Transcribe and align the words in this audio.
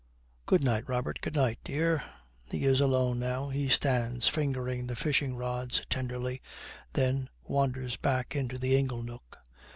'Good 0.47 0.63
night, 0.63 0.89
Robert.' 0.89 1.19
'Good 1.21 1.35
night, 1.35 1.59
dear.' 1.63 2.03
He 2.45 2.65
is 2.65 2.81
alone 2.81 3.19
now. 3.19 3.49
He 3.49 3.69
stands 3.69 4.27
fingering 4.27 4.87
the 4.87 4.95
fishing 4.95 5.35
rods 5.35 5.85
tenderly, 5.91 6.41
then 6.93 7.29
wanders 7.43 7.97
back 7.97 8.35
into 8.35 8.57
the 8.57 8.75
ingle 8.75 9.03
nook. 9.03 9.37